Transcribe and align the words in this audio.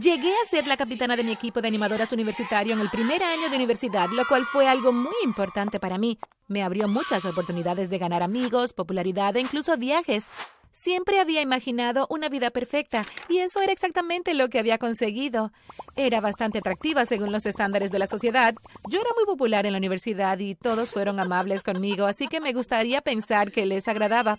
Llegué 0.00 0.32
a 0.42 0.46
ser 0.46 0.66
la 0.66 0.78
capitana 0.78 1.16
de 1.16 1.24
mi 1.24 1.32
equipo 1.32 1.60
de 1.60 1.68
animadoras 1.68 2.10
universitario 2.12 2.72
en 2.72 2.80
el 2.80 2.88
primer 2.88 3.22
año 3.22 3.50
de 3.50 3.56
universidad, 3.56 4.08
lo 4.08 4.24
cual 4.26 4.46
fue 4.46 4.66
algo 4.66 4.90
muy 4.90 5.12
importante 5.22 5.78
para 5.78 5.98
mí. 5.98 6.18
Me 6.48 6.62
abrió 6.62 6.88
muchas 6.88 7.26
oportunidades 7.26 7.90
de 7.90 7.98
ganar 7.98 8.22
amigos, 8.22 8.72
popularidad 8.72 9.36
e 9.36 9.40
incluso 9.40 9.76
viajes. 9.76 10.28
Siempre 10.72 11.20
había 11.20 11.42
imaginado 11.42 12.06
una 12.08 12.30
vida 12.30 12.50
perfecta 12.50 13.04
y 13.28 13.38
eso 13.38 13.60
era 13.60 13.70
exactamente 13.70 14.32
lo 14.32 14.48
que 14.48 14.58
había 14.58 14.78
conseguido. 14.78 15.52
Era 15.94 16.22
bastante 16.22 16.60
atractiva 16.60 17.04
según 17.04 17.30
los 17.30 17.44
estándares 17.44 17.90
de 17.92 17.98
la 17.98 18.06
sociedad. 18.06 18.54
Yo 18.88 18.98
era 18.98 19.10
muy 19.14 19.26
popular 19.26 19.66
en 19.66 19.72
la 19.72 19.78
universidad 19.78 20.38
y 20.38 20.54
todos 20.54 20.90
fueron 20.90 21.20
amables 21.20 21.62
conmigo, 21.62 22.06
así 22.06 22.28
que 22.28 22.40
me 22.40 22.54
gustaría 22.54 23.02
pensar 23.02 23.52
que 23.52 23.66
les 23.66 23.86
agradaba. 23.88 24.38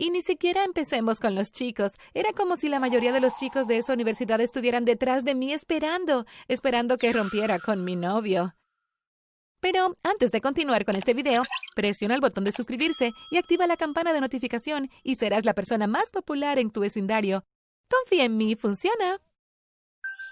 Y 0.00 0.08
ni 0.08 0.22
siquiera 0.22 0.64
empecemos 0.64 1.20
con 1.20 1.34
los 1.34 1.52
chicos. 1.52 1.92
Era 2.14 2.32
como 2.32 2.56
si 2.56 2.70
la 2.70 2.80
mayoría 2.80 3.12
de 3.12 3.20
los 3.20 3.36
chicos 3.36 3.66
de 3.66 3.76
esa 3.76 3.92
universidad 3.92 4.40
estuvieran 4.40 4.86
detrás 4.86 5.26
de 5.26 5.34
mí 5.34 5.52
esperando, 5.52 6.24
esperando 6.48 6.96
que 6.96 7.12
rompiera 7.12 7.58
con 7.58 7.84
mi 7.84 7.96
novio. 7.96 8.54
Pero 9.60 9.94
antes 10.02 10.32
de 10.32 10.40
continuar 10.40 10.86
con 10.86 10.96
este 10.96 11.12
video, 11.12 11.42
presiona 11.76 12.14
el 12.14 12.22
botón 12.22 12.44
de 12.44 12.52
suscribirse 12.52 13.10
y 13.30 13.36
activa 13.36 13.66
la 13.66 13.76
campana 13.76 14.14
de 14.14 14.22
notificación 14.22 14.88
y 15.02 15.16
serás 15.16 15.44
la 15.44 15.52
persona 15.52 15.86
más 15.86 16.10
popular 16.10 16.58
en 16.58 16.70
tu 16.70 16.80
vecindario. 16.80 17.44
Confía 17.90 18.24
en 18.24 18.38
mí, 18.38 18.56
funciona. 18.56 19.20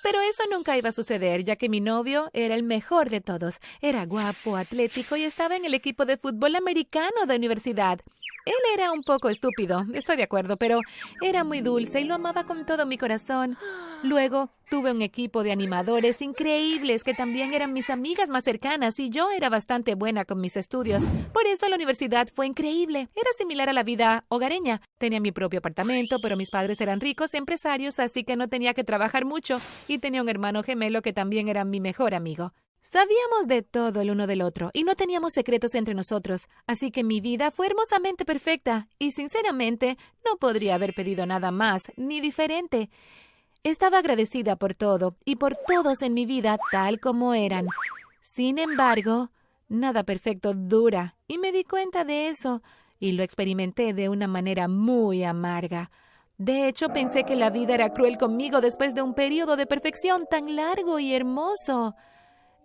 Pero 0.03 0.19
eso 0.23 0.45
nunca 0.51 0.79
iba 0.79 0.89
a 0.89 0.93
suceder, 0.93 1.45
ya 1.45 1.57
que 1.57 1.69
mi 1.69 1.81
novio 1.81 2.31
era 2.33 2.55
el 2.55 2.63
mejor 2.63 3.11
de 3.11 3.21
todos. 3.21 3.59
Era 3.83 4.07
guapo, 4.07 4.57
atlético 4.57 5.19
y 5.19 5.25
estaba 5.25 5.57
en 5.57 5.67
el 5.67 5.75
equipo 5.75 6.07
de 6.07 6.17
fútbol 6.17 6.57
americano 6.57 7.27
de 7.27 7.37
universidad. 7.37 8.01
Él 8.49 8.55
era 8.73 8.93
un 8.93 9.03
poco 9.03 9.29
estúpido, 9.29 9.85
estoy 9.93 10.17
de 10.17 10.23
acuerdo, 10.23 10.57
pero 10.57 10.81
era 11.21 11.45
muy 11.45 11.61
dulce 11.61 12.01
y 12.01 12.05
lo 12.05 12.15
amaba 12.15 12.45
con 12.45 12.65
todo 12.65 12.87
mi 12.87 12.97
corazón. 12.97 13.59
Luego 14.03 14.49
tuve 14.71 14.91
un 14.91 15.03
equipo 15.03 15.43
de 15.43 15.53
animadores 15.53 16.23
increíbles 16.23 17.05
que 17.05 17.13
también 17.13 17.53
eran 17.53 17.75
mis 17.75 17.91
amigas 17.91 18.31
más 18.31 18.45
cercanas 18.45 18.99
y 19.01 19.11
yo 19.11 19.31
era 19.31 19.51
bastante 19.51 19.95
buena 19.95 20.25
con 20.25 20.41
mis 20.41 20.57
estudios. 20.57 21.05
Por 21.35 21.47
eso 21.47 21.69
la 21.69 21.77
universidad 21.77 22.27
fue 22.35 22.47
increíble. 22.47 23.11
Era 23.15 23.31
similar 23.37 23.69
a 23.69 23.75
la 23.75 23.83
vida 23.83 24.25
hogareña. 24.29 24.81
Tenía 24.97 25.21
mi 25.21 25.31
propio 25.31 25.59
apartamento, 25.59 26.19
pero 26.19 26.39
mis 26.39 26.51
padres 26.51 26.81
eran 26.81 27.03
ricos 27.03 27.35
empresarios, 27.35 27.99
así 27.99 28.25
que 28.25 28.37
no 28.37 28.49
tenía 28.49 28.73
que 28.73 28.83
trabajar 28.83 29.27
mucho 29.27 29.59
y 29.89 29.99
tenía 29.99 30.23
un 30.23 30.29
hermano 30.31 30.63
gemelo 30.63 31.03
que 31.03 31.13
también 31.13 31.49
era 31.49 31.67
mi 31.67 31.81
mejor 31.81 32.15
amigo. 32.15 32.55
Sabíamos 32.83 33.49
de 33.49 33.63
todo 33.63 34.01
el 34.01 34.11
uno 34.11 34.27
del 34.27 34.41
otro 34.41 34.71
y 34.73 34.85
no 34.85 34.95
teníamos 34.95 35.33
secretos 35.33 35.75
entre 35.75 35.95
nosotros, 35.95 36.43
así 36.67 36.91
que 36.91 37.05
mi 37.05 37.21
vida 37.21 37.51
fue 37.51 37.67
hermosamente 37.67 38.25
perfecta 38.25 38.89
y 38.99 39.13
sinceramente 39.13 39.99
no 40.25 40.37
podría 40.37 40.75
haber 40.75 40.95
pedido 40.95 41.27
nada 41.27 41.51
más 41.51 41.93
ni 41.97 42.21
diferente. 42.21 42.89
Estaba 43.63 43.99
agradecida 43.99 44.57
por 44.57 44.75
todo 44.75 45.17
y 45.25 45.37
por 45.37 45.57
todos 45.57 46.03
en 46.03 46.15
mi 46.15 46.25
vida 46.25 46.59
tal 46.71 47.01
como 47.01 47.35
eran. 47.35 47.67
Sin 48.23 48.59
embargo, 48.59 49.31
nada 49.69 50.05
perfecto 50.05 50.55
dura 50.55 51.17
y 51.27 51.39
me 51.39 51.53
di 51.53 51.65
cuenta 51.65 52.05
de 52.05 52.29
eso 52.29 52.63
y 52.99 53.13
lo 53.13 53.23
experimenté 53.23 53.93
de 53.93 54.09
una 54.09 54.29
manera 54.29 54.69
muy 54.69 55.25
amarga. 55.25 55.91
De 56.39 56.69
hecho, 56.69 56.89
pensé 56.91 57.25
que 57.25 57.37
la 57.37 57.51
vida 57.51 57.75
era 57.75 57.93
cruel 57.93 58.17
conmigo 58.17 58.61
después 58.61 58.95
de 58.95 59.03
un 59.03 59.15
periodo 59.15 59.57
de 59.57 59.67
perfección 59.67 60.25
tan 60.31 60.55
largo 60.55 60.99
y 61.01 61.13
hermoso. 61.13 61.97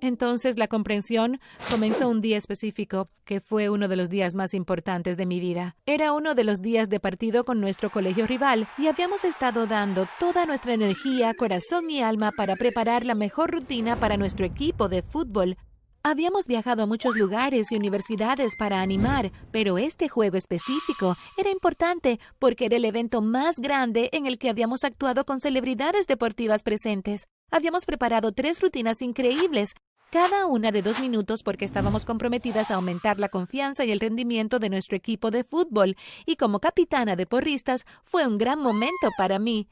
Entonces 0.03 0.57
la 0.57 0.67
comprensión 0.67 1.39
comenzó 1.71 2.09
un 2.09 2.19
día 2.19 2.37
específico, 2.37 3.07
que 3.23 3.39
fue 3.39 3.69
uno 3.69 3.87
de 3.87 3.95
los 3.95 4.09
días 4.09 4.35
más 4.35 4.53
importantes 4.53 5.15
de 5.15 5.25
mi 5.25 5.39
vida. 5.39 5.77
Era 5.85 6.11
uno 6.11 6.35
de 6.35 6.43
los 6.43 6.61
días 6.61 6.89
de 6.89 6.99
partido 6.99 7.45
con 7.45 7.61
nuestro 7.61 7.89
colegio 7.89 8.27
rival 8.27 8.67
y 8.77 8.87
habíamos 8.87 9.23
estado 9.23 9.65
dando 9.65 10.05
toda 10.19 10.45
nuestra 10.45 10.73
energía, 10.73 11.33
corazón 11.33 11.89
y 11.89 12.01
alma 12.01 12.33
para 12.35 12.57
preparar 12.57 13.05
la 13.05 13.15
mejor 13.15 13.51
rutina 13.51 13.97
para 13.97 14.17
nuestro 14.17 14.45
equipo 14.45 14.89
de 14.89 15.03
fútbol. 15.03 15.55
Habíamos 16.03 16.47
viajado 16.47 16.83
a 16.83 16.85
muchos 16.85 17.15
lugares 17.15 17.71
y 17.71 17.77
universidades 17.77 18.57
para 18.57 18.81
animar, 18.81 19.31
pero 19.53 19.77
este 19.77 20.09
juego 20.09 20.35
específico 20.35 21.15
era 21.37 21.49
importante 21.49 22.19
porque 22.39 22.65
era 22.65 22.75
el 22.75 22.83
evento 22.83 23.21
más 23.21 23.57
grande 23.57 24.09
en 24.11 24.25
el 24.25 24.37
que 24.37 24.49
habíamos 24.49 24.83
actuado 24.83 25.23
con 25.23 25.39
celebridades 25.39 26.05
deportivas 26.07 26.61
presentes. 26.61 27.23
Habíamos 27.51 27.85
preparado 27.85 28.33
tres 28.33 28.59
rutinas 28.59 29.01
increíbles, 29.01 29.75
cada 30.13 30.45
una 30.45 30.71
de 30.71 30.83
dos 30.83 30.99
minutos 30.99 31.41
porque 31.41 31.65
estábamos 31.65 32.05
comprometidas 32.05 32.69
a 32.69 32.75
aumentar 32.75 33.17
la 33.17 33.29
confianza 33.29 33.83
y 33.83 33.91
el 33.91 33.99
rendimiento 33.99 34.59
de 34.59 34.69
nuestro 34.69 34.95
equipo 34.95 35.31
de 35.31 35.43
fútbol, 35.43 35.97
y 36.27 36.35
como 36.35 36.59
capitana 36.59 37.15
de 37.15 37.25
porristas 37.25 37.83
fue 38.03 38.27
un 38.27 38.37
gran 38.37 38.59
momento 38.59 39.09
para 39.17 39.39
mí. 39.39 39.67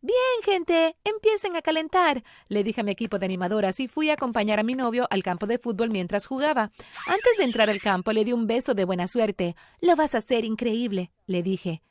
Bien, 0.00 0.16
gente, 0.42 0.96
empiecen 1.04 1.54
a 1.56 1.60
calentar, 1.60 2.24
le 2.48 2.64
dije 2.64 2.80
a 2.80 2.84
mi 2.84 2.92
equipo 2.92 3.18
de 3.18 3.26
animadoras 3.26 3.78
y 3.78 3.86
fui 3.86 4.08
a 4.08 4.14
acompañar 4.14 4.58
a 4.58 4.62
mi 4.62 4.74
novio 4.74 5.06
al 5.10 5.22
campo 5.22 5.46
de 5.46 5.58
fútbol 5.58 5.90
mientras 5.90 6.24
jugaba. 6.24 6.72
Antes 7.06 7.36
de 7.36 7.44
entrar 7.44 7.68
al 7.68 7.82
campo 7.82 8.12
le 8.12 8.24
di 8.24 8.32
un 8.32 8.46
beso 8.46 8.72
de 8.72 8.86
buena 8.86 9.06
suerte. 9.06 9.54
Lo 9.82 9.96
vas 9.96 10.14
a 10.14 10.18
hacer 10.18 10.46
increíble, 10.46 11.12
le 11.26 11.42
dije. 11.42 11.82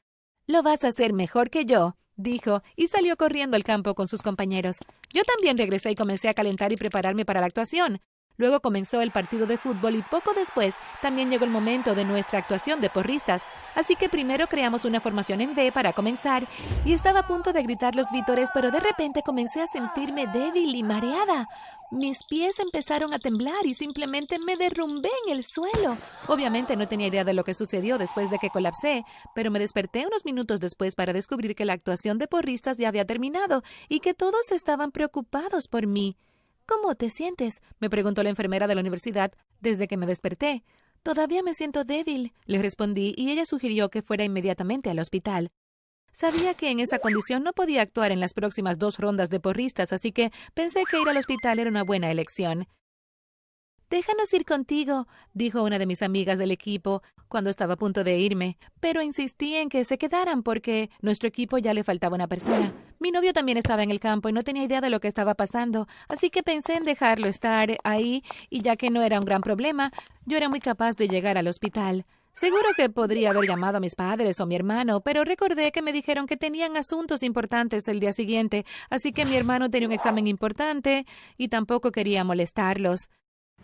Lo 0.47 0.63
vas 0.63 0.83
a 0.83 0.87
hacer 0.87 1.13
mejor 1.13 1.51
que 1.51 1.65
yo, 1.65 1.95
dijo, 2.15 2.63
y 2.75 2.87
salió 2.87 3.17
corriendo 3.17 3.55
al 3.55 3.63
campo 3.63 3.95
con 3.95 4.07
sus 4.07 4.21
compañeros. 4.21 4.77
Yo 5.13 5.23
también 5.23 5.57
regresé 5.57 5.91
y 5.91 5.95
comencé 5.95 6.29
a 6.29 6.33
calentar 6.33 6.71
y 6.71 6.77
prepararme 6.77 7.25
para 7.25 7.39
la 7.39 7.47
actuación. 7.47 8.01
Luego 8.37 8.61
comenzó 8.61 9.01
el 9.01 9.11
partido 9.11 9.45
de 9.45 9.57
fútbol 9.57 9.95
y 9.95 10.01
poco 10.01 10.33
después 10.33 10.75
también 11.01 11.29
llegó 11.29 11.45
el 11.45 11.51
momento 11.51 11.93
de 11.93 12.05
nuestra 12.05 12.39
actuación 12.39 12.81
de 12.81 12.89
porristas. 12.89 13.43
Así 13.75 13.95
que 13.95 14.09
primero 14.09 14.47
creamos 14.47 14.85
una 14.85 14.99
formación 14.99 15.41
en 15.41 15.55
D 15.55 15.71
para 15.71 15.93
comenzar 15.93 16.47
y 16.85 16.93
estaba 16.93 17.19
a 17.19 17.27
punto 17.27 17.53
de 17.53 17.63
gritar 17.63 17.95
los 17.95 18.11
vítores, 18.11 18.49
pero 18.53 18.71
de 18.71 18.79
repente 18.79 19.21
comencé 19.23 19.61
a 19.61 19.67
sentirme 19.67 20.27
débil 20.27 20.73
y 20.75 20.83
mareada. 20.83 21.47
Mis 21.91 22.23
pies 22.23 22.59
empezaron 22.59 23.13
a 23.13 23.19
temblar 23.19 23.65
y 23.65 23.75
simplemente 23.75 24.39
me 24.39 24.57
derrumbé 24.57 25.11
en 25.25 25.33
el 25.33 25.43
suelo. 25.43 25.95
Obviamente 26.27 26.75
no 26.75 26.87
tenía 26.87 27.07
idea 27.07 27.23
de 27.23 27.33
lo 27.33 27.43
que 27.43 27.53
sucedió 27.53 27.99
después 27.99 28.31
de 28.31 28.39
que 28.39 28.49
colapsé, 28.49 29.05
pero 29.35 29.51
me 29.51 29.59
desperté 29.59 30.07
unos 30.07 30.25
minutos 30.25 30.59
después 30.59 30.95
para 30.95 31.13
descubrir 31.13 31.55
que 31.55 31.65
la 31.65 31.73
actuación 31.73 32.17
de 32.17 32.27
porristas 32.27 32.77
ya 32.77 32.87
había 32.87 33.05
terminado 33.05 33.63
y 33.89 33.99
que 33.99 34.15
todos 34.15 34.51
estaban 34.51 34.91
preocupados 34.91 35.67
por 35.67 35.85
mí. 35.85 36.17
¿Cómo 36.65 36.95
te 36.95 37.09
sientes? 37.09 37.61
me 37.79 37.89
preguntó 37.89 38.23
la 38.23 38.29
enfermera 38.29 38.67
de 38.67 38.75
la 38.75 38.81
universidad 38.81 39.33
desde 39.59 39.87
que 39.87 39.97
me 39.97 40.05
desperté. 40.05 40.63
Todavía 41.03 41.43
me 41.43 41.53
siento 41.53 41.83
débil, 41.83 42.33
le 42.45 42.61
respondí, 42.61 43.13
y 43.17 43.31
ella 43.31 43.45
sugirió 43.45 43.89
que 43.89 44.01
fuera 44.01 44.23
inmediatamente 44.23 44.89
al 44.89 44.99
hospital. 44.99 45.51
Sabía 46.13 46.53
que 46.53 46.69
en 46.69 46.79
esa 46.79 46.99
condición 46.99 47.43
no 47.43 47.53
podía 47.53 47.81
actuar 47.81 48.11
en 48.11 48.19
las 48.19 48.33
próximas 48.33 48.77
dos 48.77 48.99
rondas 48.99 49.29
de 49.29 49.39
porristas, 49.39 49.91
así 49.91 50.11
que 50.11 50.31
pensé 50.53 50.83
que 50.89 51.01
ir 51.01 51.09
al 51.09 51.17
hospital 51.17 51.59
era 51.59 51.69
una 51.69 51.83
buena 51.83 52.11
elección. 52.11 52.67
Déjanos 53.89 54.33
ir 54.33 54.45
contigo, 54.45 55.07
dijo 55.33 55.63
una 55.63 55.77
de 55.79 55.85
mis 55.85 56.01
amigas 56.01 56.37
del 56.37 56.51
equipo 56.51 57.03
cuando 57.27 57.49
estaba 57.49 57.73
a 57.73 57.77
punto 57.77 58.03
de 58.03 58.17
irme, 58.17 58.57
pero 58.79 59.01
insistí 59.01 59.55
en 59.55 59.69
que 59.69 59.85
se 59.85 59.97
quedaran 59.97 60.43
porque 60.43 60.89
nuestro 61.01 61.27
equipo 61.27 61.57
ya 61.57 61.73
le 61.73 61.83
faltaba 61.83 62.15
una 62.15 62.27
persona. 62.27 62.73
Mi 62.99 63.11
novio 63.11 63.33
también 63.33 63.57
estaba 63.57 63.83
en 63.83 63.91
el 63.91 63.99
campo 63.99 64.29
y 64.29 64.33
no 64.33 64.43
tenía 64.43 64.63
idea 64.63 64.81
de 64.81 64.89
lo 64.89 64.99
que 64.99 65.07
estaba 65.07 65.33
pasando, 65.33 65.87
así 66.07 66.29
que 66.29 66.43
pensé 66.43 66.75
en 66.75 66.83
dejarlo 66.83 67.27
estar 67.27 67.75
ahí 67.83 68.23
y 68.49 68.61
ya 68.61 68.75
que 68.75 68.89
no 68.89 69.01
era 69.01 69.19
un 69.19 69.25
gran 69.25 69.41
problema, 69.41 69.91
yo 70.25 70.37
era 70.37 70.49
muy 70.49 70.59
capaz 70.59 70.95
de 70.95 71.07
llegar 71.07 71.37
al 71.37 71.47
hospital. 71.47 72.05
Seguro 72.33 72.69
que 72.75 72.89
podría 72.89 73.29
haber 73.29 73.47
llamado 73.47 73.77
a 73.77 73.79
mis 73.79 73.95
padres 73.95 74.39
o 74.39 74.47
mi 74.47 74.55
hermano, 74.55 75.01
pero 75.01 75.23
recordé 75.23 75.71
que 75.71 75.83
me 75.83 75.93
dijeron 75.93 76.25
que 76.25 76.35
tenían 76.35 76.77
asuntos 76.77 77.21
importantes 77.21 77.87
el 77.87 77.99
día 77.99 78.11
siguiente, 78.11 78.65
así 78.89 79.11
que 79.11 79.25
mi 79.25 79.35
hermano 79.35 79.69
tenía 79.69 79.87
un 79.87 79.93
examen 79.93 80.27
importante 80.27 81.05
y 81.37 81.49
tampoco 81.49 81.91
quería 81.91 82.23
molestarlos. 82.23 83.09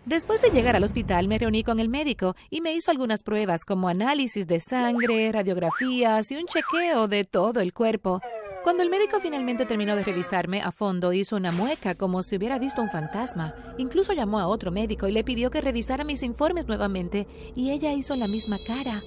Después 0.09 0.41
de 0.41 0.49
llegar 0.49 0.75
al 0.75 0.83
hospital 0.83 1.27
me 1.27 1.37
reuní 1.37 1.63
con 1.63 1.79
el 1.79 1.87
médico 1.87 2.35
y 2.49 2.61
me 2.61 2.73
hizo 2.73 2.89
algunas 2.89 3.21
pruebas 3.21 3.63
como 3.63 3.89
análisis 3.89 4.47
de 4.47 4.59
sangre, 4.59 5.31
radiografías 5.31 6.31
y 6.31 6.35
un 6.35 6.47
chequeo 6.47 7.07
de 7.07 7.25
todo 7.25 7.59
el 7.59 7.73
cuerpo. 7.73 8.19
Cuando 8.63 8.81
el 8.81 8.89
médico 8.89 9.19
finalmente 9.19 9.67
terminó 9.67 9.95
de 9.95 10.03
revisarme 10.03 10.63
a 10.63 10.71
fondo, 10.71 11.13
hizo 11.13 11.35
una 11.35 11.51
mueca 11.51 11.93
como 11.93 12.23
si 12.23 12.37
hubiera 12.37 12.57
visto 12.57 12.81
un 12.81 12.89
fantasma. 12.89 13.53
Incluso 13.77 14.13
llamó 14.13 14.39
a 14.39 14.47
otro 14.47 14.71
médico 14.71 15.07
y 15.07 15.11
le 15.11 15.23
pidió 15.23 15.51
que 15.51 15.61
revisara 15.61 16.03
mis 16.03 16.23
informes 16.23 16.67
nuevamente, 16.67 17.27
y 17.53 17.69
ella 17.69 17.93
hizo 17.93 18.15
la 18.15 18.27
misma 18.27 18.57
cara. 18.65 19.03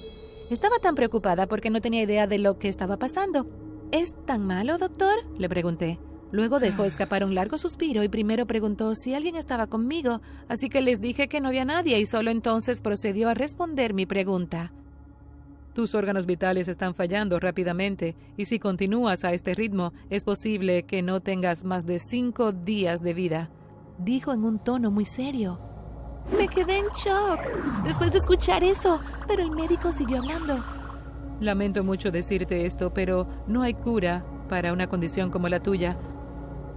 Estaba 0.49 0.79
tan 0.79 0.95
preocupada 0.95 1.47
porque 1.47 1.69
no 1.69 1.81
tenía 1.81 2.03
idea 2.03 2.27
de 2.27 2.39
lo 2.39 2.57
que 2.59 2.69
estaba 2.69 2.95
pasando. 2.95 3.45
¿Es 3.91 4.15
tan 4.25 4.47
malo, 4.47 4.77
doctor? 4.77 5.15
le 5.37 5.49
pregunté. 5.49 5.99
Luego 6.33 6.59
dejó 6.59 6.83
escapar 6.83 7.23
un 7.23 7.35
largo 7.35 7.59
suspiro 7.59 8.03
y 8.03 8.09
primero 8.09 8.47
preguntó 8.47 8.95
si 8.95 9.13
alguien 9.13 9.35
estaba 9.35 9.67
conmigo, 9.67 10.19
así 10.47 10.67
que 10.67 10.81
les 10.81 10.99
dije 10.99 11.27
que 11.27 11.39
no 11.39 11.49
había 11.49 11.63
nadie 11.63 11.99
y 11.99 12.07
solo 12.07 12.31
entonces 12.31 12.81
procedió 12.81 13.29
a 13.29 13.35
responder 13.35 13.93
mi 13.93 14.07
pregunta. 14.07 14.73
Tus 15.75 15.93
órganos 15.93 16.25
vitales 16.25 16.67
están 16.67 16.95
fallando 16.95 17.39
rápidamente 17.39 18.15
y 18.35 18.45
si 18.45 18.57
continúas 18.57 19.23
a 19.23 19.31
este 19.31 19.53
ritmo 19.53 19.93
es 20.09 20.23
posible 20.23 20.83
que 20.87 21.03
no 21.03 21.21
tengas 21.21 21.63
más 21.63 21.85
de 21.85 21.99
cinco 21.99 22.51
días 22.51 23.03
de 23.03 23.13
vida, 23.13 23.51
dijo 23.99 24.33
en 24.33 24.43
un 24.43 24.57
tono 24.57 24.89
muy 24.89 25.05
serio. 25.05 25.59
Me 26.35 26.47
quedé 26.47 26.79
en 26.79 26.85
shock 26.95 27.41
después 27.83 28.11
de 28.11 28.17
escuchar 28.17 28.63
eso, 28.63 28.99
pero 29.27 29.43
el 29.43 29.51
médico 29.51 29.91
siguió 29.91 30.17
hablando. 30.17 30.63
Lamento 31.41 31.83
mucho 31.83 32.09
decirte 32.09 32.65
esto, 32.65 32.91
pero 32.91 33.27
no 33.45 33.61
hay 33.61 33.75
cura 33.75 34.23
para 34.49 34.73
una 34.73 34.87
condición 34.87 35.29
como 35.29 35.47
la 35.47 35.59
tuya. 35.59 35.95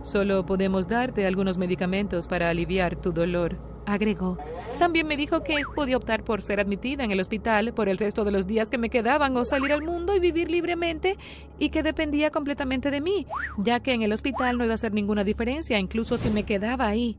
Solo 0.06 0.46
podemos 0.46 0.86
darte 0.86 1.26
algunos 1.26 1.58
medicamentos 1.58 2.28
para 2.28 2.48
aliviar 2.48 2.94
tu 2.94 3.10
dolor, 3.10 3.58
agregó. 3.86 4.38
También 4.78 5.08
me 5.08 5.16
dijo 5.16 5.42
que 5.42 5.56
podía 5.74 5.96
optar 5.96 6.22
por 6.22 6.42
ser 6.42 6.60
admitida 6.60 7.02
en 7.02 7.10
el 7.10 7.18
hospital 7.18 7.74
por 7.74 7.88
el 7.88 7.98
resto 7.98 8.24
de 8.24 8.30
los 8.30 8.46
días 8.46 8.70
que 8.70 8.78
me 8.78 8.88
quedaban 8.88 9.36
o 9.36 9.44
salir 9.44 9.72
al 9.72 9.82
mundo 9.82 10.14
y 10.14 10.20
vivir 10.20 10.48
libremente 10.48 11.18
y 11.58 11.70
que 11.70 11.82
dependía 11.82 12.30
completamente 12.30 12.92
de 12.92 13.00
mí, 13.00 13.26
ya 13.58 13.80
que 13.80 13.94
en 13.94 14.02
el 14.02 14.12
hospital 14.12 14.58
no 14.58 14.62
iba 14.62 14.74
a 14.74 14.76
hacer 14.76 14.92
ninguna 14.92 15.24
diferencia, 15.24 15.76
incluso 15.80 16.18
si 16.18 16.30
me 16.30 16.44
quedaba 16.44 16.86
ahí. 16.86 17.18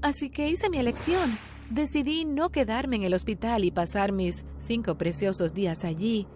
Así 0.00 0.30
que 0.30 0.48
hice 0.48 0.70
mi 0.70 0.78
elección. 0.78 1.36
Decidí 1.70 2.24
no 2.24 2.50
quedarme 2.50 2.94
en 2.94 3.02
el 3.02 3.14
hospital 3.14 3.64
y 3.64 3.72
pasar 3.72 4.12
mis 4.12 4.44
cinco 4.58 4.94
preciosos 4.94 5.54
días 5.54 5.84
allí. 5.84 6.28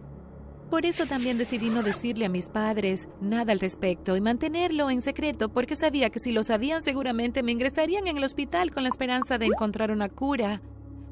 Por 0.72 0.86
eso 0.86 1.04
también 1.04 1.36
decidí 1.36 1.68
no 1.68 1.82
decirle 1.82 2.24
a 2.24 2.30
mis 2.30 2.48
padres 2.48 3.06
nada 3.20 3.52
al 3.52 3.60
respecto 3.60 4.16
y 4.16 4.22
mantenerlo 4.22 4.88
en 4.88 5.02
secreto 5.02 5.50
porque 5.50 5.76
sabía 5.76 6.08
que 6.08 6.18
si 6.18 6.32
lo 6.32 6.42
sabían 6.44 6.82
seguramente 6.82 7.42
me 7.42 7.52
ingresarían 7.52 8.06
en 8.06 8.16
el 8.16 8.24
hospital 8.24 8.70
con 8.70 8.84
la 8.84 8.88
esperanza 8.88 9.36
de 9.36 9.44
encontrar 9.44 9.90
una 9.90 10.08
cura. 10.08 10.62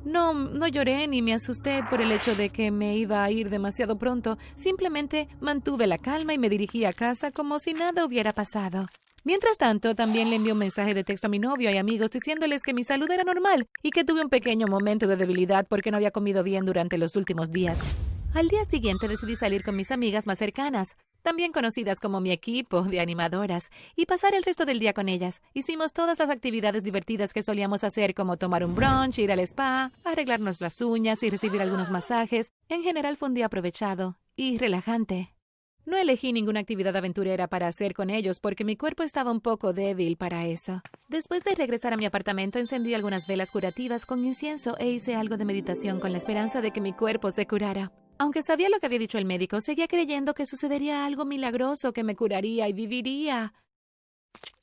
No, 0.03 0.33
no 0.33 0.67
lloré 0.67 1.07
ni 1.09 1.21
me 1.21 1.35
asusté 1.35 1.83
por 1.91 2.01
el 2.01 2.11
hecho 2.11 2.35
de 2.35 2.49
que 2.49 2.71
me 2.71 2.97
iba 2.97 3.23
a 3.23 3.31
ir 3.31 3.51
demasiado 3.51 3.99
pronto. 3.99 4.39
Simplemente 4.55 5.29
mantuve 5.41 5.87
la 5.87 5.99
calma 5.99 6.33
y 6.33 6.39
me 6.39 6.49
dirigí 6.49 6.87
a 6.87 6.95
casa 6.95 7.31
como 7.31 7.59
si 7.59 7.75
nada 7.75 8.07
hubiera 8.07 8.33
pasado. 8.33 8.87
Mientras 9.25 9.59
tanto, 9.59 9.95
también 9.95 10.31
le 10.31 10.37
envié 10.37 10.55
un 10.55 10.59
mensaje 10.59 10.95
de 10.95 11.05
texto 11.05 11.27
a 11.27 11.31
mi 11.31 11.39
novio 11.39 11.71
y 11.71 11.77
amigos 11.77 12.11
diciéndoles 12.11 12.63
que 12.63 12.73
mi 12.73 12.83
salud 12.83 13.11
era 13.11 13.25
normal 13.25 13.69
y 13.83 13.91
que 13.91 14.05
tuve 14.05 14.23
un 14.23 14.31
pequeño 14.31 14.69
momento 14.69 15.07
de 15.07 15.19
debilidad 15.19 15.67
porque 15.69 15.91
no 15.91 15.99
había 15.99 16.13
comido 16.13 16.43
bien 16.43 16.65
durante 16.65 16.97
los 16.97 17.15
últimos 17.15 17.51
días. 17.51 17.79
Al 18.33 18.47
día 18.47 18.65
siguiente 18.65 19.09
decidí 19.09 19.35
salir 19.35 19.65
con 19.65 19.75
mis 19.75 19.91
amigas 19.91 20.29
más 20.29 20.39
cercanas, 20.39 20.97
también 21.21 21.51
conocidas 21.51 21.99
como 21.99 22.21
mi 22.21 22.31
equipo 22.31 22.83
de 22.83 23.01
animadoras, 23.01 23.71
y 23.97 24.07
pasar 24.07 24.35
el 24.35 24.45
resto 24.45 24.65
del 24.65 24.79
día 24.79 24.93
con 24.93 25.09
ellas. 25.09 25.43
Hicimos 25.53 25.93
todas 25.93 26.21
las 26.21 26.31
actividades 26.31 26.85
divertidas 26.85 27.33
que 27.35 27.43
solíamos 27.43 27.83
hacer, 27.83 28.15
como 28.15 28.37
tomar 28.37 28.65
un 28.65 28.77
brunch, 28.77 29.19
ir 29.19 29.33
al 29.33 29.41
spa, 29.41 29.91
arreglarnos 30.05 30.61
las 30.61 30.81
uñas 30.81 31.25
y 31.25 31.31
recibir 31.31 31.61
algunos 31.61 31.91
masajes. 31.91 32.53
En 32.69 32.85
general 32.85 33.17
fue 33.17 33.29
un 33.29 33.35
día 33.35 33.47
aprovechado 33.47 34.17
y 34.37 34.59
relajante. 34.59 35.35
No 35.85 35.97
elegí 35.97 36.33
ninguna 36.33 36.61
actividad 36.61 36.97
aventurera 36.97 37.49
para 37.49 37.67
hacer 37.67 37.95
con 37.95 38.11
ellos 38.11 38.39
porque 38.39 38.65
mi 38.65 38.77
cuerpo 38.77 39.03
estaba 39.03 39.33
un 39.33 39.41
poco 39.41 39.73
débil 39.73 40.17
para 40.17 40.47
eso. 40.47 40.83
Después 41.09 41.43
de 41.43 41.57
regresar 41.57 41.95
a 41.95 41.97
mi 41.97 42.07
apartamento, 42.07 42.61
encendí 42.61 42.95
algunas 42.95 43.27
velas 43.27 43.51
curativas 43.51 44.07
con 44.07 44.25
incienso 44.25 44.77
e 44.79 44.89
hice 44.89 45.17
algo 45.17 45.37
de 45.37 45.47
meditación 45.47 45.99
con 45.99 46.13
la 46.13 46.19
esperanza 46.19 46.61
de 46.61 46.71
que 46.71 46.81
mi 46.81 46.93
cuerpo 46.93 47.33
se 47.33 47.47
curara. 47.49 47.91
Aunque 48.21 48.43
sabía 48.43 48.69
lo 48.69 48.79
que 48.79 48.85
había 48.85 48.99
dicho 48.99 49.17
el 49.17 49.25
médico, 49.25 49.63
seguía 49.63 49.89
creyendo 49.89 50.35
que 50.35 50.45
sucedería 50.45 51.07
algo 51.07 51.25
milagroso 51.25 51.95
que 51.95 52.05
me 52.05 52.15
curaría 52.15 52.69
y 52.69 52.75
viviría. 52.75 53.55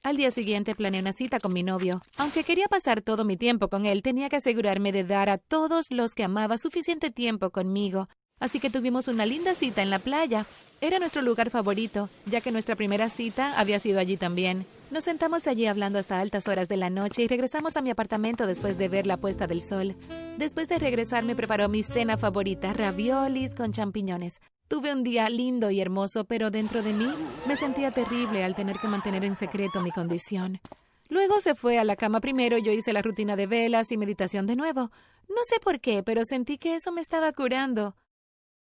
Al 0.04 0.16
día 0.16 0.30
siguiente 0.30 0.76
planeé 0.76 1.02
una 1.02 1.12
cita 1.12 1.40
con 1.40 1.54
mi 1.54 1.64
novio. 1.64 2.04
Aunque 2.18 2.44
quería 2.44 2.68
pasar 2.68 3.02
todo 3.02 3.26
mi 3.26 3.36
tiempo 3.36 3.68
con 3.68 3.88
él, 3.88 4.04
tenía 4.04 4.30
que 4.30 4.36
asegurarme 4.36 4.92
de 4.92 5.04
dar 5.04 5.32
a 5.32 5.40
todos 5.40 5.88
los 5.90 6.14
que 6.14 6.24
amaba 6.24 6.60
suficiente 6.60 7.10
tiempo 7.10 7.50
conmigo. 7.50 8.10
Así 8.40 8.60
que 8.60 8.70
tuvimos 8.70 9.08
una 9.08 9.26
linda 9.26 9.56
cita 9.56 9.82
en 9.82 9.90
la 9.90 9.98
playa. 9.98 10.46
Era 10.80 11.00
nuestro 11.00 11.24
lugar 11.24 11.50
favorito, 11.50 12.12
ya 12.28 12.42
que 12.42 12.52
nuestra 12.52 12.76
primera 12.76 13.10
cita 13.10 13.60
había 13.60 13.80
sido 13.80 14.00
allí 14.00 14.18
también. 14.18 14.68
Nos 14.92 15.06
sentamos 15.06 15.48
allí 15.48 15.66
hablando 15.66 15.98
hasta 15.98 16.20
altas 16.20 16.48
horas 16.48 16.70
de 16.70 16.78
la 16.78 16.92
noche 16.92 17.24
y 17.24 17.28
regresamos 17.28 17.76
a 17.76 17.82
mi 17.82 17.90
apartamento 17.90 18.46
después 18.46 18.78
de 18.78 18.88
ver 18.88 19.08
la 19.08 19.18
puesta 19.18 19.48
del 19.48 19.64
sol. 19.64 19.96
Después 20.38 20.70
de 20.70 20.78
regresar 20.78 21.24
me 21.24 21.36
preparó 21.36 21.68
mi 21.68 21.82
cena 21.82 22.16
favorita, 22.16 22.72
raviolis 22.72 23.56
con 23.56 23.72
champiñones. 23.74 24.40
Tuve 24.68 24.94
un 24.94 25.04
día 25.04 25.28
lindo 25.30 25.72
y 25.72 25.82
hermoso, 25.82 26.26
pero 26.26 26.52
dentro 26.52 26.84
de 26.84 26.94
mí 26.94 27.12
me 27.48 27.56
sentía 27.56 27.90
terrible 27.90 28.44
al 28.44 28.54
tener 28.54 28.78
que 28.78 28.88
mantener 28.88 29.26
en 29.26 29.36
secreto 29.36 29.82
mi 29.82 29.92
condición. 29.92 30.62
Luego 31.10 31.42
se 31.42 31.56
fue 31.56 31.80
a 31.80 31.84
la 31.84 31.96
cama 31.96 32.20
primero 32.20 32.60
yo 32.60 32.72
hice 32.72 32.94
la 32.94 33.02
rutina 33.02 33.36
de 33.36 33.48
velas 33.48 33.92
y 33.92 33.98
meditación 33.98 34.46
de 34.46 34.56
nuevo. 34.56 34.92
No 35.28 35.44
sé 35.44 35.60
por 35.60 35.80
qué, 35.80 36.04
pero 36.04 36.24
sentí 36.24 36.60
que 36.60 36.76
eso 36.76 36.92
me 36.92 37.02
estaba 37.02 37.34
curando. 37.34 37.96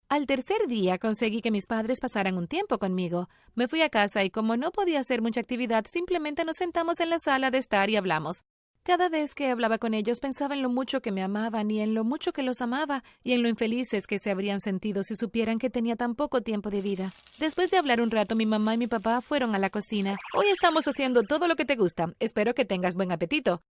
Al 0.09 0.25
tercer 0.25 0.69
día 0.69 0.97
conseguí 0.97 1.43
que 1.43 1.51
mis 1.51 1.67
padres 1.67 2.01
pasaran 2.01 2.39
un 2.39 2.49
tiempo 2.49 2.79
conmigo. 2.79 3.29
Me 3.55 3.69
fui 3.69 3.83
a 3.83 3.91
casa 3.91 4.25
y 4.25 4.31
como 4.31 4.57
no 4.57 4.71
podía 4.71 5.01
hacer 5.01 5.21
mucha 5.21 5.41
actividad, 5.41 5.85
simplemente 5.87 6.47
nos 6.47 6.57
sentamos 6.57 6.99
en 7.01 7.11
la 7.11 7.19
sala 7.19 7.51
de 7.51 7.59
estar 7.59 7.91
y 7.91 7.97
hablamos. 7.97 8.43
Cada 8.89 9.11
vez 9.11 9.35
que 9.35 9.51
hablaba 9.51 9.77
con 9.77 9.93
ellos 9.93 10.19
pensaba 10.19 10.55
en 10.55 10.63
lo 10.63 10.71
mucho 10.71 11.03
que 11.03 11.13
me 11.13 11.23
amaban 11.23 11.71
y 11.71 11.83
en 11.83 11.93
lo 11.93 12.05
mucho 12.05 12.33
que 12.33 12.43
los 12.43 12.63
amaba 12.63 13.05
y 13.23 13.35
en 13.35 13.43
lo 13.43 13.51
infelices 13.51 14.07
que 14.07 14.19
se 14.19 14.31
habrían 14.31 14.63
sentido 14.63 15.03
si 15.03 15.15
supieran 15.15 15.59
que 15.59 15.69
tenía 15.69 15.95
tan 15.95 16.15
poco 16.15 16.41
tiempo 16.41 16.71
de 16.71 16.81
vida. 16.81 17.13
Después 17.39 17.71
de 17.71 17.77
hablar 17.77 18.01
un 18.01 18.11
rato, 18.11 18.35
mi 18.35 18.47
mamá 18.47 18.73
y 18.73 18.79
mi 18.79 18.87
papá 18.87 19.21
fueron 19.21 19.55
a 19.55 19.59
la 19.59 19.69
cocina. 19.69 20.17
Hoy 20.33 20.47
estamos 20.47 20.89
haciendo 20.89 21.23
todo 21.23 21.49
lo 21.49 21.55
que 21.55 21.67
te 21.67 21.77
gusta. 21.77 22.15
Espero 22.19 22.55
que 22.55 22.65
tengas 22.65 22.95
buen 22.95 23.13
apetito 23.13 23.61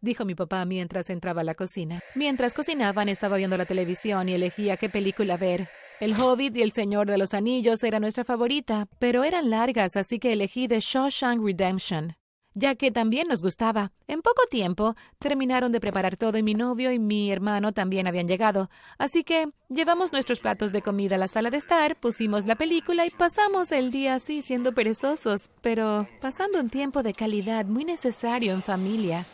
dijo 0.00 0.24
mi 0.24 0.34
papá 0.34 0.64
mientras 0.64 1.10
entraba 1.10 1.40
a 1.42 1.44
la 1.44 1.54
cocina. 1.54 2.00
Mientras 2.14 2.54
cocinaban 2.54 3.08
estaba 3.08 3.36
viendo 3.36 3.56
la 3.56 3.66
televisión 3.66 4.28
y 4.28 4.34
elegía 4.34 4.76
qué 4.76 4.88
película 4.88 5.36
ver. 5.36 5.68
El 6.00 6.14
Hobbit 6.14 6.56
y 6.56 6.62
El 6.62 6.72
Señor 6.72 7.08
de 7.08 7.18
los 7.18 7.34
Anillos 7.34 7.82
era 7.82 7.98
nuestra 7.98 8.24
favorita, 8.24 8.86
pero 9.00 9.24
eran 9.24 9.50
largas, 9.50 9.96
así 9.96 10.20
que 10.20 10.32
elegí 10.32 10.68
The 10.68 10.78
Shawshank 10.78 11.44
Redemption, 11.44 12.14
ya 12.58 12.74
que 12.74 12.90
también 12.90 13.28
nos 13.28 13.42
gustaba. 13.42 13.92
En 14.08 14.20
poco 14.20 14.42
tiempo 14.50 14.96
terminaron 15.18 15.70
de 15.70 15.80
preparar 15.80 16.16
todo 16.16 16.38
y 16.38 16.42
mi 16.42 16.54
novio 16.54 16.90
y 16.90 16.98
mi 16.98 17.30
hermano 17.30 17.72
también 17.72 18.06
habían 18.06 18.26
llegado, 18.26 18.68
así 18.98 19.22
que 19.22 19.50
llevamos 19.68 20.12
nuestros 20.12 20.40
platos 20.40 20.72
de 20.72 20.82
comida 20.82 21.14
a 21.14 21.18
la 21.18 21.28
sala 21.28 21.50
de 21.50 21.56
estar, 21.56 21.96
pusimos 21.96 22.46
la 22.46 22.56
película 22.56 23.06
y 23.06 23.10
pasamos 23.10 23.70
el 23.70 23.90
día 23.90 24.14
así 24.14 24.42
siendo 24.42 24.72
perezosos, 24.72 25.50
pero 25.62 26.08
pasando 26.20 26.58
un 26.58 26.68
tiempo 26.68 27.02
de 27.02 27.14
calidad 27.14 27.66
muy 27.66 27.84
necesario 27.84 28.52
en 28.52 28.62
familia. 28.62 29.26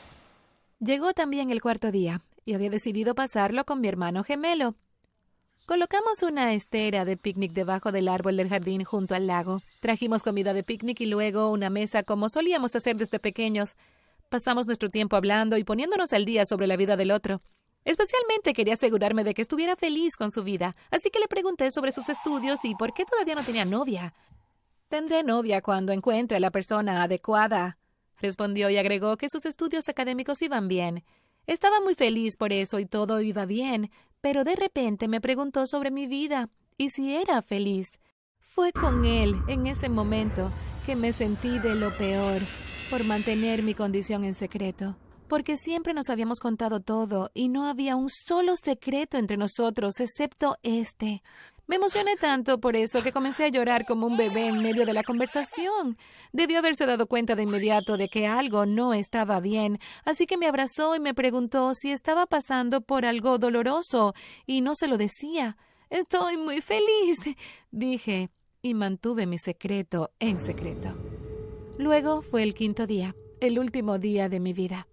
Llegó 0.79 1.15
también 1.15 1.51
el 1.51 1.63
cuarto 1.63 1.91
día 1.91 2.23
y 2.45 2.53
había 2.53 2.69
decidido 2.69 3.15
pasarlo 3.15 3.65
con 3.65 3.81
mi 3.81 3.89
hermano 3.89 4.23
gemelo. 4.23 4.75
Colocamos 5.67 6.23
una 6.23 6.53
estera 6.53 7.07
de 7.07 7.17
picnic 7.17 7.53
debajo 7.53 7.91
del 7.91 8.09
árbol 8.09 8.37
del 8.37 8.51
jardín 8.51 8.85
junto 8.85 9.15
al 9.15 9.27
lago. 9.27 9.61
Trajimos 9.81 10.23
comida 10.23 10.53
de 10.53 10.63
picnic 10.63 11.01
y 11.01 11.07
luego 11.07 11.51
una 11.51 11.71
mesa 11.71 12.03
como 12.03 12.29
solíamos 12.29 12.77
hacer 12.77 12.97
desde 12.97 13.19
pequeños. 13.19 13.75
Pasamos 14.29 14.67
nuestro 14.67 14.91
tiempo 14.91 15.17
hablando 15.17 15.57
y 15.57 15.65
poniéndonos 15.65 16.13
al 16.13 16.27
día 16.27 16.45
sobre 16.45 16.67
la 16.67 16.77
vida 16.77 16.97
del 16.97 17.11
otro. 17.11 17.41
Especialmente 17.87 18.53
quería 18.53 18.75
asegurarme 18.75 19.25
de 19.25 19.33
que 19.33 19.41
estuviera 19.41 19.75
feliz 19.75 20.17
con 20.17 20.33
su 20.33 20.45
vida, 20.45 20.77
así 20.91 21.09
que 21.09 21.19
le 21.19 21.29
pregunté 21.29 21.71
sobre 21.71 21.93
sus 21.93 22.11
estudios 22.11 22.63
y 22.63 22.75
por 22.75 22.93
qué 22.93 23.07
todavía 23.07 23.35
no 23.35 23.43
tenía 23.43 23.65
novia. 23.65 24.13
Tendré 24.89 25.23
novia 25.23 25.63
cuando 25.63 25.95
encuentre 25.95 26.37
a 26.37 26.41
la 26.41 26.51
persona 26.51 27.03
adecuada, 27.03 27.79
respondió 28.21 28.69
y 28.69 28.77
agregó 28.77 29.17
que 29.17 29.31
sus 29.31 29.47
estudios 29.47 29.89
académicos 29.89 30.43
iban 30.43 30.69
bien. 30.69 31.05
Estaba 31.47 31.81
muy 31.81 31.95
feliz 31.95 32.37
por 32.37 32.53
eso 32.53 32.79
y 32.79 32.87
todo 32.87 33.23
iba 33.23 33.47
bien, 33.47 33.91
pero 34.25 34.43
de 34.43 34.57
repente 34.57 35.07
me 35.07 35.21
preguntó 35.21 35.67
sobre 35.67 35.91
mi 35.91 36.07
vida 36.07 36.49
y 36.79 36.89
si 36.89 37.15
era 37.15 37.43
feliz. 37.43 37.93
Fue 38.41 38.73
con 38.73 39.05
él, 39.05 39.37
en 39.49 39.67
ese 39.67 39.91
momento, 39.91 40.51
que 40.87 40.97
me 40.97 41.13
sentí 41.13 41.59
de 41.59 41.75
lo 41.75 41.95
peor 41.99 42.41
por 42.89 43.05
mantener 43.05 43.63
mi 43.63 43.75
condición 43.75 44.25
en 44.25 44.35
secreto, 44.35 44.97
porque 45.29 45.57
siempre 45.57 45.95
nos 45.95 46.11
habíamos 46.11 46.41
contado 46.41 46.81
todo 46.81 47.31
y 47.35 47.49
no 47.49 47.67
había 47.67 47.97
un 47.97 48.11
solo 48.11 48.57
secreto 48.57 49.17
entre 49.19 49.37
nosotros 49.37 50.01
excepto 50.01 50.57
este. 50.63 51.23
Me 51.67 51.77
emocioné 51.77 52.17
tanto 52.17 52.61
por 52.61 52.77
eso 52.77 53.03
que 53.03 53.13
comencé 53.13 53.45
a 53.45 53.49
llorar 53.49 53.87
como 53.87 54.07
un 54.07 54.19
bebé 54.19 54.49
en 54.49 54.63
medio 54.63 54.85
de 54.85 54.93
la 54.93 55.03
conversación. 55.03 55.97
Debió 56.33 56.59
haberse 56.59 56.85
dado 56.85 57.07
cuenta 57.07 57.35
de 57.35 57.45
inmediato 57.45 57.97
de 57.97 58.09
que 58.09 58.27
algo 58.27 58.67
no 58.67 58.93
estaba 58.93 59.41
bien, 59.41 59.79
así 60.05 60.27
que 60.27 60.37
me 60.37 60.47
abrazó 60.47 60.95
y 60.95 61.01
me 61.01 61.15
preguntó 61.15 61.75
si 61.75 61.91
estaba 61.91 62.27
pasando 62.27 62.83
por 62.83 63.07
algo 63.07 63.39
doloroso, 63.39 64.13
y 64.45 64.61
no 64.61 64.75
se 64.75 64.89
lo 64.89 64.99
decía. 64.99 65.57
Estoy 65.89 66.37
muy 66.37 66.61
feliz, 66.61 67.19
dije, 67.71 68.29
y 68.61 68.75
mantuve 68.75 69.27
mi 69.27 69.39
secreto 69.39 70.11
en 70.19 70.41
secreto. 70.41 70.95
Luego 71.79 72.21
fue 72.21 72.43
el 72.43 72.53
quinto 72.53 72.87
día, 72.87 73.17
el 73.41 73.59
último 73.59 73.99
día 73.99 74.29
de 74.29 74.41
mi 74.41 74.53
vida. 74.53 74.87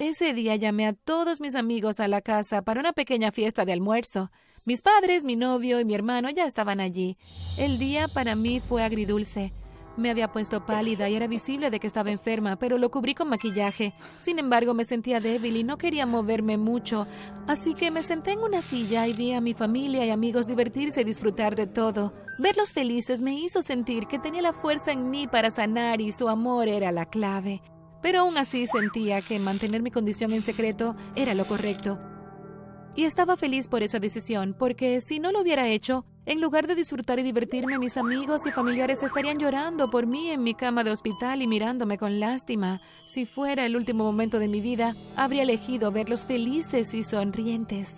Ese 0.00 0.32
día 0.32 0.56
llamé 0.56 0.86
a 0.86 0.94
todos 0.94 1.42
mis 1.42 1.54
amigos 1.54 2.00
a 2.00 2.08
la 2.08 2.22
casa 2.22 2.62
para 2.62 2.80
una 2.80 2.94
pequeña 2.94 3.32
fiesta 3.32 3.66
de 3.66 3.74
almuerzo. 3.74 4.30
Mis 4.64 4.80
padres, 4.80 5.24
mi 5.24 5.36
novio 5.36 5.78
y 5.78 5.84
mi 5.84 5.94
hermano 5.94 6.30
ya 6.30 6.46
estaban 6.46 6.80
allí. 6.80 7.18
El 7.58 7.78
día 7.78 8.08
para 8.08 8.34
mí 8.34 8.60
fue 8.60 8.82
agridulce. 8.82 9.52
Me 9.98 10.08
había 10.08 10.32
puesto 10.32 10.64
pálida 10.64 11.10
y 11.10 11.16
era 11.16 11.26
visible 11.26 11.68
de 11.68 11.80
que 11.80 11.86
estaba 11.86 12.10
enferma, 12.10 12.56
pero 12.56 12.78
lo 12.78 12.90
cubrí 12.90 13.14
con 13.14 13.28
maquillaje. 13.28 13.92
Sin 14.18 14.38
embargo, 14.38 14.72
me 14.72 14.86
sentía 14.86 15.20
débil 15.20 15.58
y 15.58 15.64
no 15.64 15.76
quería 15.76 16.06
moverme 16.06 16.56
mucho, 16.56 17.06
así 17.46 17.74
que 17.74 17.90
me 17.90 18.02
senté 18.02 18.32
en 18.32 18.38
una 18.38 18.62
silla 18.62 19.06
y 19.06 19.12
vi 19.12 19.34
a 19.34 19.42
mi 19.42 19.52
familia 19.52 20.06
y 20.06 20.10
amigos 20.10 20.46
divertirse 20.46 21.02
y 21.02 21.04
disfrutar 21.04 21.56
de 21.56 21.66
todo. 21.66 22.14
Verlos 22.38 22.72
felices 22.72 23.20
me 23.20 23.34
hizo 23.34 23.60
sentir 23.60 24.06
que 24.06 24.18
tenía 24.18 24.40
la 24.40 24.54
fuerza 24.54 24.92
en 24.92 25.10
mí 25.10 25.26
para 25.26 25.50
sanar 25.50 26.00
y 26.00 26.12
su 26.12 26.30
amor 26.30 26.68
era 26.68 26.90
la 26.90 27.04
clave 27.04 27.60
pero 28.02 28.20
aún 28.20 28.38
así 28.38 28.66
sentía 28.66 29.20
que 29.20 29.38
mantener 29.38 29.82
mi 29.82 29.90
condición 29.90 30.32
en 30.32 30.42
secreto 30.42 30.96
era 31.14 31.34
lo 31.34 31.44
correcto. 31.46 31.98
Y 32.96 33.04
estaba 33.04 33.36
feliz 33.36 33.68
por 33.68 33.82
esa 33.82 34.00
decisión, 34.00 34.54
porque 34.58 35.00
si 35.00 35.20
no 35.20 35.32
lo 35.32 35.40
hubiera 35.40 35.68
hecho, 35.68 36.04
En 36.26 36.40
lugar 36.40 36.66
de 36.66 36.74
disfrutar 36.74 37.18
y 37.18 37.22
divertirme, 37.22 37.78
mis 37.78 37.96
amigos 37.96 38.46
y 38.46 38.52
familiares 38.52 39.02
estarían 39.02 39.38
llorando 39.38 39.90
por 39.90 40.06
mí 40.06 40.30
en 40.30 40.44
mi 40.44 40.54
cama 40.54 40.84
de 40.84 40.90
hospital 40.92 41.40
y 41.42 41.46
mirándome 41.46 41.98
con 41.98 42.20
lástima. 42.20 42.78
Si 43.08 43.24
fuera 43.24 43.64
el 43.64 43.74
último 43.74 44.04
momento 44.04 44.38
de 44.38 44.46
mi 44.46 44.60
vida, 44.60 44.94
habría 45.16 45.42
elegido 45.42 45.90
verlos 45.90 46.26
felices 46.26 46.92
y 46.94 47.02
sonrientes. 47.02 47.96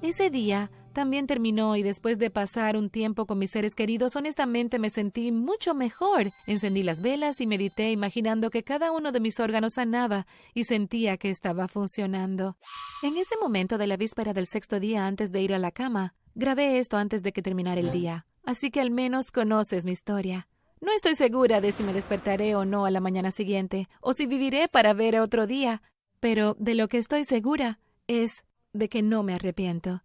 Ese 0.00 0.30
día 0.30 0.70
también 0.98 1.28
terminó 1.28 1.76
y 1.76 1.84
después 1.84 2.18
de 2.18 2.28
pasar 2.28 2.76
un 2.76 2.90
tiempo 2.90 3.24
con 3.24 3.38
mis 3.38 3.52
seres 3.52 3.76
queridos, 3.76 4.16
honestamente 4.16 4.80
me 4.80 4.90
sentí 4.90 5.30
mucho 5.30 5.72
mejor. 5.72 6.32
Encendí 6.48 6.82
las 6.82 7.02
velas 7.02 7.40
y 7.40 7.46
medité 7.46 7.92
imaginando 7.92 8.50
que 8.50 8.64
cada 8.64 8.90
uno 8.90 9.12
de 9.12 9.20
mis 9.20 9.38
órganos 9.38 9.74
sanaba 9.74 10.26
y 10.54 10.64
sentía 10.64 11.16
que 11.16 11.30
estaba 11.30 11.68
funcionando. 11.68 12.56
En 13.04 13.16
ese 13.16 13.36
momento 13.40 13.78
de 13.78 13.86
la 13.86 13.96
víspera 13.96 14.32
del 14.32 14.48
sexto 14.48 14.80
día 14.80 15.06
antes 15.06 15.30
de 15.30 15.40
ir 15.40 15.54
a 15.54 15.60
la 15.60 15.70
cama, 15.70 16.16
grabé 16.34 16.80
esto 16.80 16.96
antes 16.96 17.22
de 17.22 17.32
que 17.32 17.42
terminara 17.42 17.80
el 17.80 17.92
día, 17.92 18.26
así 18.42 18.72
que 18.72 18.80
al 18.80 18.90
menos 18.90 19.30
conoces 19.30 19.84
mi 19.84 19.92
historia. 19.92 20.48
No 20.80 20.90
estoy 20.90 21.14
segura 21.14 21.60
de 21.60 21.70
si 21.70 21.84
me 21.84 21.92
despertaré 21.92 22.56
o 22.56 22.64
no 22.64 22.86
a 22.86 22.90
la 22.90 22.98
mañana 22.98 23.30
siguiente, 23.30 23.88
o 24.00 24.14
si 24.14 24.26
viviré 24.26 24.66
para 24.66 24.94
ver 24.94 25.20
otro 25.20 25.46
día, 25.46 25.80
pero 26.18 26.56
de 26.58 26.74
lo 26.74 26.88
que 26.88 26.98
estoy 26.98 27.22
segura 27.22 27.78
es 28.08 28.42
de 28.72 28.88
que 28.88 29.02
no 29.02 29.22
me 29.22 29.34
arrepiento. 29.34 30.02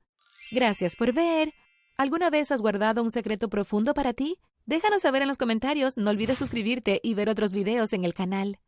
Gracias 0.54 0.96
por 0.96 1.14
ver. 1.14 1.52
¿Alguna 1.98 2.30
vez 2.30 2.52
has 2.52 2.62
guardado 2.62 3.02
un 3.02 3.10
secreto 3.10 3.50
profundo 3.50 3.96
para 3.96 4.14
ti? 4.14 4.38
Déjanos 4.68 5.02
saber 5.02 5.24
en 5.24 5.28
los 5.28 5.40
comentarios. 5.40 5.98
No 5.98 6.12
olvides 6.12 6.38
suscribirte 6.38 7.00
y 7.02 7.16
ver 7.16 7.28
otros 7.28 7.54
videos 7.54 7.92
en 7.92 8.06
el 8.06 8.14
canal. 8.14 8.60